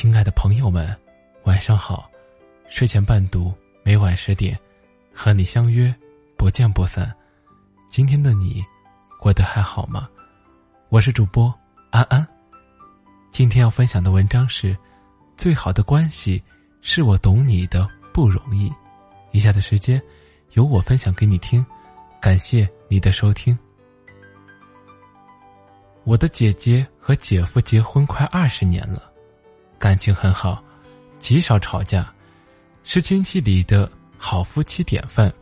[0.00, 0.96] 亲爱的朋友们，
[1.42, 2.08] 晚上好！
[2.68, 3.52] 睡前伴读，
[3.82, 4.56] 每晚十点，
[5.12, 5.92] 和你相约，
[6.36, 7.12] 不见不散。
[7.88, 8.64] 今天的你，
[9.18, 10.08] 过得还好吗？
[10.88, 11.52] 我是主播
[11.90, 12.24] 安安。
[13.28, 14.78] 今天要分享的文章是：
[15.36, 16.40] 最好的关系
[16.80, 17.84] 是我懂你的
[18.14, 18.72] 不容易。
[19.32, 20.00] 以下的时间，
[20.52, 21.66] 由我分享给你听。
[22.20, 23.58] 感谢你的收听。
[26.04, 29.07] 我的姐姐和姐夫结婚快二十年了，
[29.78, 30.62] 感情很好，
[31.18, 32.12] 极少吵架，
[32.82, 35.32] 是亲戚里的好夫妻典范。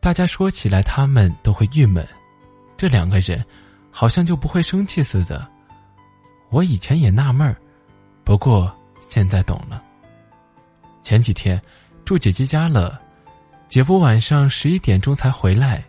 [0.00, 2.06] 大家说起来，他们都会郁闷，
[2.76, 3.44] 这两个人
[3.90, 5.46] 好像就不会生气似的。
[6.50, 7.56] 我以前也纳闷儿，
[8.24, 9.82] 不过现在懂了。
[11.02, 11.60] 前几天
[12.04, 12.98] 住姐姐家了，
[13.68, 15.84] 姐夫晚上十一点钟才回来，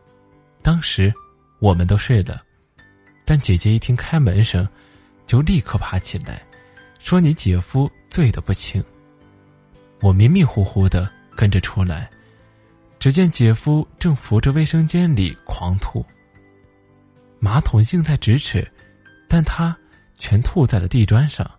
[0.61, 1.13] 当时
[1.59, 2.41] 我们都睡了。
[3.23, 4.67] 但姐姐一听开门声，
[5.27, 6.41] 就立刻爬起来，
[6.99, 8.83] 说：“你姐夫醉得不轻。”
[9.99, 12.09] 我迷迷糊糊的跟着出来，
[12.99, 16.05] 只见姐夫正扶着卫生间里狂吐。
[17.39, 18.69] 马桶近在咫尺，
[19.27, 19.75] 但他
[20.17, 21.49] 全吐在了地砖上，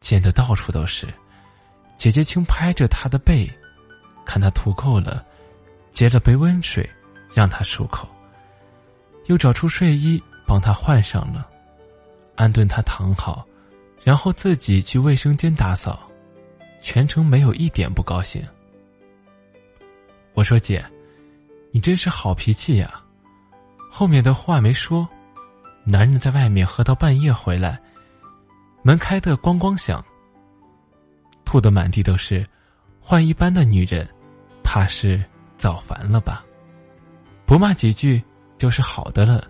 [0.00, 1.06] 溅得到处都是。
[1.94, 3.48] 姐姐轻拍着他的背，
[4.24, 5.24] 看他吐够了，
[5.90, 6.88] 接了杯温水
[7.32, 8.08] 让他漱口，
[9.26, 10.20] 又找出睡衣。
[10.44, 11.48] 帮他换上了，
[12.34, 13.46] 安顿他躺好，
[14.04, 16.10] 然后自己去卫生间打扫，
[16.80, 18.42] 全程没有一点不高兴。
[20.34, 20.84] 我说：“姐，
[21.70, 23.00] 你真是好脾气呀。”
[23.90, 25.08] 后面的话没说，
[25.84, 27.80] 男人在外面喝到半夜回来，
[28.82, 30.04] 门开的咣咣响，
[31.44, 32.44] 吐的满地都是，
[33.00, 34.08] 换一般的女人，
[34.64, 35.22] 怕是
[35.56, 36.44] 早烦了吧？
[37.44, 38.22] 不骂几句
[38.56, 39.44] 就是好的了。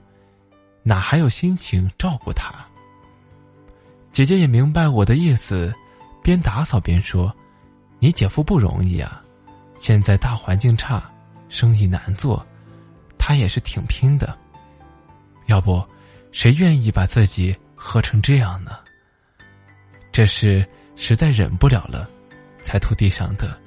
[0.82, 2.52] 哪还有心情照顾他？
[4.12, 5.74] 姐姐也明白我的意思，
[6.22, 7.34] 边打扫边说
[7.98, 9.22] ：“你姐夫不容易啊，
[9.74, 11.10] 现在大环境差，
[11.48, 12.46] 生意难做，
[13.18, 14.36] 他也是挺拼的。
[15.46, 15.82] 要不，
[16.30, 18.72] 谁愿意把自己喝成这样呢？
[20.12, 22.06] 这是实在忍不了了，
[22.62, 23.58] 才吐地上的。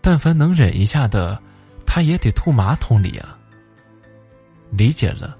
[0.00, 1.42] 但凡能忍一下的，
[1.84, 3.36] 他也得吐马桶里啊。
[4.70, 5.36] 理解了。”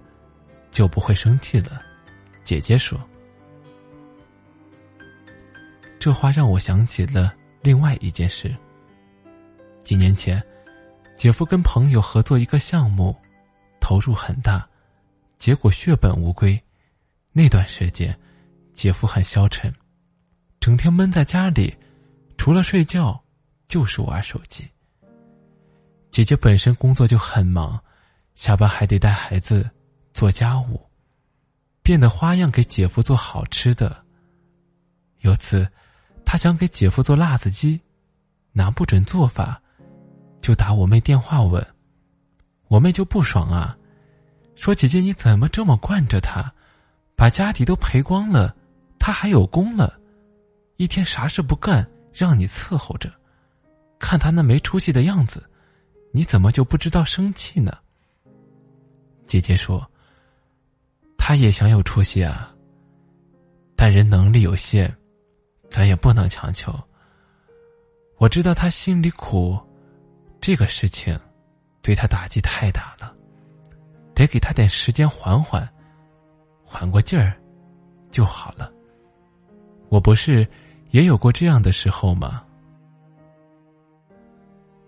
[0.71, 1.83] 就不会生气了，
[2.45, 2.97] 姐姐说。
[6.01, 8.53] 这话让我想起了另外一件事。
[9.81, 10.43] 几年前，
[11.15, 13.15] 姐夫跟朋友合作一个项目，
[13.81, 14.67] 投入很大，
[15.39, 16.61] 结果血本无归。
[17.33, 18.19] 那段时间，
[18.73, 19.73] 姐夫很消沉，
[20.59, 21.77] 整天闷在家里，
[22.39, 23.23] 除了睡觉
[23.69, 24.67] 就是玩手机。
[26.11, 27.79] 姐姐本身工作就很忙，
[28.35, 29.71] 下班还得带孩子。
[30.13, 30.85] 做家务，
[31.85, 34.05] 变得花样给姐夫做好吃的。
[35.21, 35.67] 有次，
[36.31, 37.81] 他想给姐夫做辣子鸡，
[38.53, 39.61] 拿不准做法，
[40.41, 41.61] 就打我妹电话问。
[42.69, 43.77] 我妹就不爽啊，
[44.55, 46.49] 说：“姐姐你怎么这么惯着他，
[47.17, 48.55] 把家底都赔光了，
[48.97, 49.99] 他还有功了，
[50.77, 53.13] 一天啥事不干，让你伺候着，
[53.99, 55.43] 看他那没出息的样子，
[56.13, 57.77] 你怎么就不知道生气呢？”
[59.27, 59.85] 姐姐说。
[61.19, 62.55] 他也想有出息啊，
[63.75, 64.97] 但人能力有限，
[65.71, 66.75] 咱也不能强求。
[68.19, 69.59] 我知道他心里苦，
[70.41, 71.19] 这个事情
[71.81, 73.15] 对他打击太大了，
[74.15, 75.67] 得给他点时间缓缓，
[76.65, 77.33] 缓过劲儿
[78.11, 78.71] 就好了。
[79.89, 80.47] 我不是
[80.91, 82.45] 也有过这样的时候吗？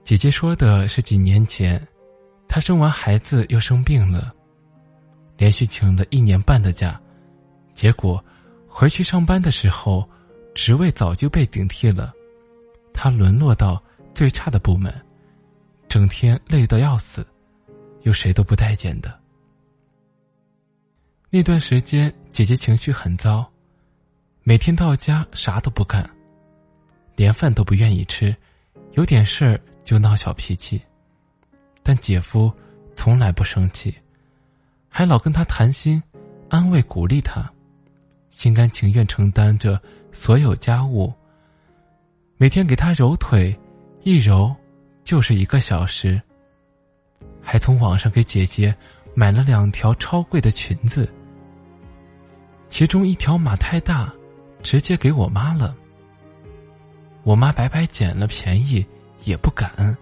[0.04, 1.81] 姐姐说的是几年前，
[2.48, 4.34] 她生完孩子又生病了。
[5.38, 7.00] 连续请了一年半的假，
[7.75, 8.22] 结果
[8.69, 10.09] 回去上班的时候，
[10.55, 12.13] 职位早就被顶替了，
[12.93, 13.83] 他沦落到
[14.15, 14.95] 最差的部门，
[15.89, 17.27] 整天累得要死，
[18.03, 19.19] 又谁都不待见的。
[21.31, 23.51] 那段时间，姐姐情绪很糟，
[24.43, 26.09] 每天到家啥都不干，
[27.16, 28.37] 连饭都不愿意吃，
[28.93, 30.81] 有点事儿就闹小脾气，
[31.83, 32.53] 但姐夫
[32.95, 33.95] 从来不生气。
[34.91, 36.03] 还老跟他谈心，
[36.51, 37.51] 安慰鼓励他，
[38.33, 39.81] 心甘情愿承担着
[40.11, 41.13] 所有家务。
[42.37, 43.57] 每天给他揉腿，
[44.03, 44.53] 一揉
[45.05, 46.21] 就是一个小时。
[47.41, 48.75] 还从网上给姐姐
[49.15, 51.09] 买了两条超贵的裙子，
[52.69, 54.13] 其中一条码太大，
[54.63, 55.77] 直接给我妈了。
[57.23, 58.84] 我妈白白捡了便宜
[59.25, 59.97] 也不感恩，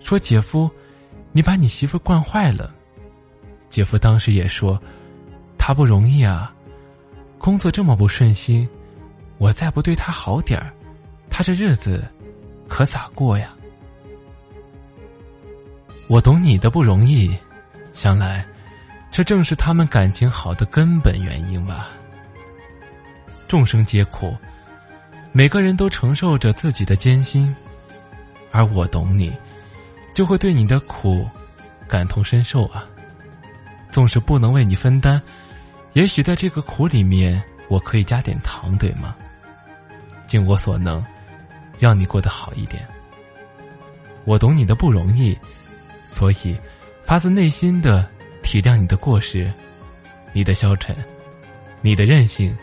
[0.00, 0.70] 说：“姐夫，
[1.32, 2.74] 你把你媳妇惯坏了。”
[3.70, 4.80] 姐夫当时也说
[5.56, 6.54] ：“她不容易啊，
[7.38, 8.68] 工作这么不顺心，
[9.38, 10.72] 我再不对他好点儿，
[11.30, 12.04] 他这日子
[12.68, 13.52] 可咋过呀？
[16.08, 17.36] 我懂你的不容易，
[17.92, 18.46] 想来，
[19.10, 21.90] 这正是他们感情好的根本原因吧。
[23.48, 24.36] 众生皆苦，
[25.32, 27.54] 每个人都承受着自己的艰辛，
[28.50, 29.32] 而我懂你，
[30.12, 31.28] 就会对你的苦
[31.86, 32.84] 感同身受啊。
[33.90, 35.22] 纵使不能为你分担，
[35.96, 39.16] 也许在这个苦里面，我可以加点糖，对吗？
[40.26, 41.02] 尽我所能，
[41.78, 42.86] 让你过得好一点。
[44.26, 45.34] 我懂你的不容易，
[46.04, 46.54] 所以
[47.02, 48.06] 发自内心的
[48.42, 49.50] 体谅你的过失，
[50.34, 50.94] 你的消沉，
[51.80, 52.54] 你的任性，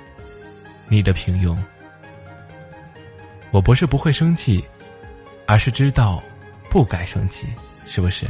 [0.87, 1.57] 你的平庸。
[3.49, 4.63] 我不是不会生气，
[5.47, 6.21] 而是知道
[6.69, 7.47] 不该生气，
[7.87, 8.27] 是不是？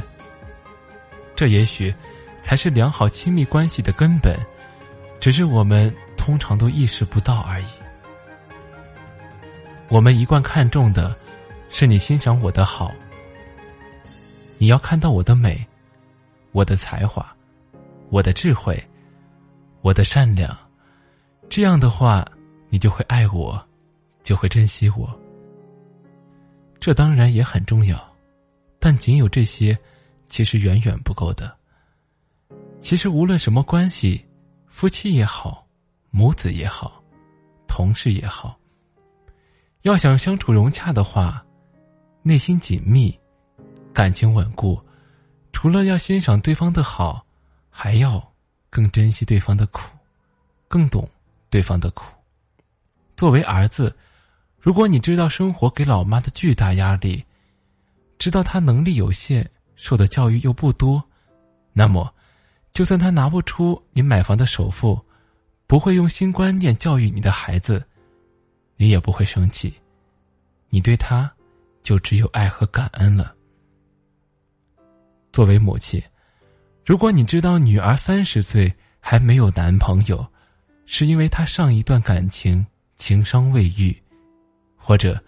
[1.35, 1.93] 这也许
[2.41, 4.39] 才是良好亲密关系的根本，
[5.23, 7.65] 只是我们通常都意识不到而已。
[9.87, 11.15] 我们一贯看重的，
[11.69, 12.93] 是你欣赏我的好。
[14.57, 15.65] 你要看到我的美，
[16.51, 17.33] 我的才华，
[18.09, 18.77] 我的智慧，
[19.79, 20.53] 我的善良。
[21.49, 22.29] 这样的话，
[22.67, 23.65] 你就会爱我，
[24.23, 25.09] 就会珍惜我。
[26.81, 28.13] 这当然也很重要，
[28.77, 29.77] 但仅有这些，
[30.25, 31.55] 其实远远不够的。
[32.81, 34.21] 其实无论什么关系，
[34.75, 35.67] 夫妻也好，
[36.09, 37.01] 母子也好，
[37.67, 38.57] 同事也好。
[39.83, 41.45] 要想相处融洽的话，
[42.23, 43.17] 内心紧密，
[43.93, 44.81] 感情稳固，
[45.51, 47.23] 除了要欣赏对方的好，
[47.69, 48.19] 还要
[48.71, 49.81] 更珍惜对方的苦，
[50.67, 51.07] 更懂
[51.51, 52.05] 对方的苦。
[53.15, 53.95] 作为儿子，
[54.59, 57.23] 如果你知道生活给老妈的巨大压力，
[58.17, 61.01] 知道她能力有限，受的教育又不多，
[61.73, 62.11] 那么，
[62.73, 64.99] 就算她拿不出你买房的首付，
[65.67, 67.81] 不会用新观念教育你的孩子。
[68.75, 69.71] 你也不会生气，
[70.69, 71.31] 你对他
[71.83, 73.33] 就只有爱和感恩了。
[75.31, 76.01] 作为母亲，
[76.83, 80.25] 如果你知道女儿三十岁还没有男朋友，
[80.85, 82.65] 是因为她上一段感情
[82.95, 83.95] 情伤未愈，
[84.75, 85.21] 或者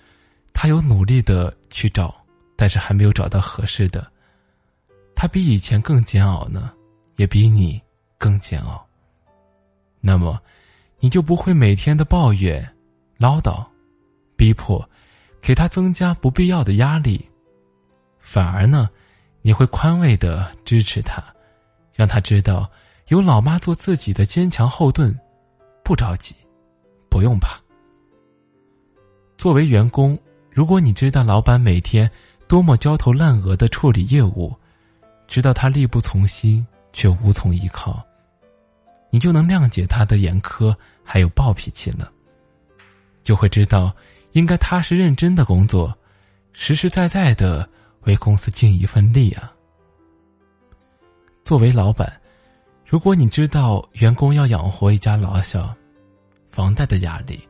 [0.52, 2.14] 她有努力的去找，
[2.56, 4.12] 但是还没有找到合适的，
[5.16, 6.74] 她比以前更煎熬呢，
[7.16, 7.82] 也比你
[8.18, 8.86] 更煎熬。
[10.02, 10.40] 那么，
[11.00, 12.68] 你就不会每天的抱怨。
[13.18, 13.66] 唠叨，
[14.36, 14.88] 逼迫，
[15.42, 17.26] 给他增加不必要的压力，
[18.20, 18.90] 反而呢，
[19.42, 21.24] 你会宽慰的支持他，
[21.94, 22.70] 让他知道
[23.08, 25.18] 有老妈做自己的坚强后盾，
[25.82, 26.36] 不着急，
[27.10, 27.58] 不用怕。
[29.38, 30.20] 作为员工，
[30.52, 32.12] 如果你知道老板每天
[32.50, 34.54] 多么焦头烂额的处理业务，
[35.26, 38.02] 知道他力不从心却无从依靠，
[39.10, 42.10] 你就能谅解他的严苛还有暴脾气了。
[43.22, 43.94] 就会知道，
[44.32, 45.94] 应该踏实认真的工作，
[46.54, 47.70] 实实在在的
[48.04, 49.52] 为公司尽一份力啊。
[51.44, 52.22] 作为老板，
[52.86, 55.76] 如果你知道员工要养活一家老小，
[56.48, 57.46] 房贷的压力，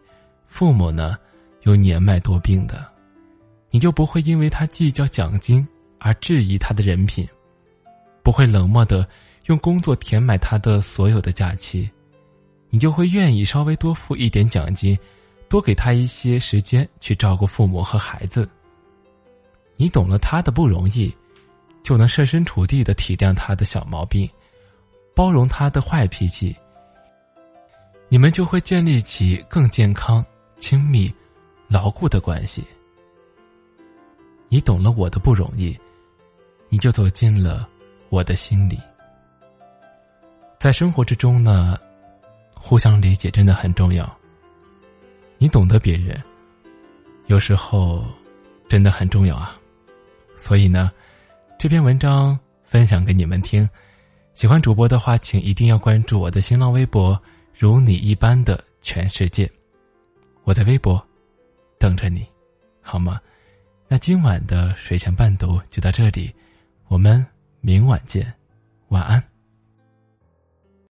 [0.48, 1.16] 父母呢
[1.62, 2.84] 又年迈多病的，
[3.70, 5.66] 你就不会因为他计较奖金
[6.00, 7.28] 而质疑他的人品，
[8.24, 9.08] 不会冷漠的
[9.46, 11.90] 用工作填满他的所有的假期，
[12.70, 14.98] 你就会愿意稍微多付一点奖金。
[15.48, 18.50] 多给他一些时间去照顾父母和孩子。
[19.78, 21.16] 你懂了他的不容易，
[21.84, 24.28] 就能设身处地的体谅他的小毛病，
[25.14, 26.54] 包容他的坏脾气。
[28.10, 31.14] 你们就会建立起更健康、亲密、
[31.68, 32.64] 牢固的关系。
[34.50, 35.78] 你懂了我的不容易，
[36.70, 37.70] 你就走进了
[38.10, 38.80] 我的心里。
[40.66, 41.78] 在生活之中呢，
[42.56, 44.18] 互相理解真的很重要。
[45.38, 46.20] 你懂得别人，
[47.28, 48.04] 有时候
[48.68, 49.56] 真的很重要啊。
[50.36, 50.92] 所以呢，
[51.60, 53.70] 这篇文章分享给你们听。
[54.34, 57.22] 喜欢主播的话，请一定要关注我的新浪微博
[57.56, 59.48] “如你一般的全世界”。
[60.46, 61.00] 我在微博
[61.78, 62.26] 等着你，
[62.82, 63.22] 好吗？
[63.88, 66.34] 那今晚的睡前伴读就到这里，
[66.88, 67.24] 我们
[67.62, 68.34] 明晚见，
[68.88, 69.24] 晚安。